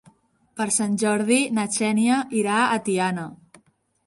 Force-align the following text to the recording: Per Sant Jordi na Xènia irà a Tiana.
Per 0.61 0.65
Sant 0.77 0.95
Jordi 1.03 1.37
na 1.57 1.67
Xènia 1.75 2.17
irà 2.41 2.57
a 2.63 2.81
Tiana. 2.89 3.29